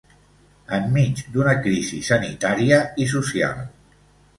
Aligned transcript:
En 0.77 0.87
mig 0.95 1.21
d'una 1.37 1.55
crisis 1.67 2.13
sanitària 2.15 2.85
i 3.07 3.11
social. 3.17 3.67